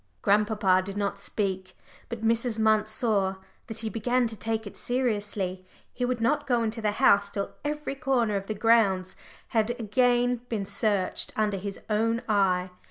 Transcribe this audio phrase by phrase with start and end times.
[0.23, 1.77] Grandpapa did not speak,
[2.09, 2.57] but Mrs.
[2.57, 3.35] Munt saw
[3.67, 5.63] that he began to take it seriously.
[5.93, 9.15] He would not go into the house till every corner of the grounds
[9.49, 12.71] had again been searched under his own eye.